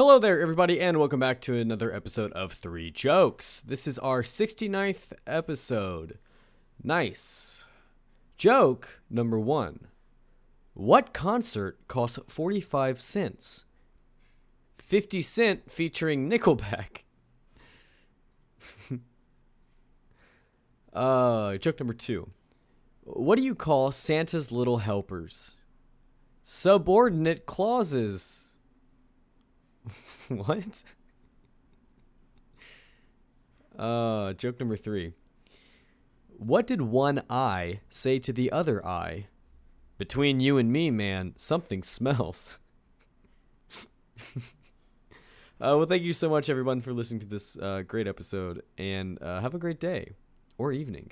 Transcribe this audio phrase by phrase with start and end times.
[0.00, 3.60] Hello there, everybody, and welcome back to another episode of Three Jokes.
[3.60, 6.16] This is our 69th episode.
[6.82, 7.66] Nice.
[8.38, 9.88] Joke number one
[10.72, 13.66] What concert costs 45 cents?
[14.78, 17.02] 50 Cent featuring Nickelback.
[20.94, 22.30] uh, joke number two
[23.02, 25.56] What do you call Santa's little helpers?
[26.42, 28.49] Subordinate clauses.
[30.46, 30.84] what?
[33.76, 35.12] Uh, joke number three.
[36.38, 39.26] What did one eye say to the other eye?
[39.98, 42.58] Between you and me, man, something smells.
[44.36, 44.40] uh,
[45.58, 49.40] well, thank you so much, everyone, for listening to this uh, great episode, and uh,
[49.40, 50.12] have a great day
[50.58, 51.10] or evening.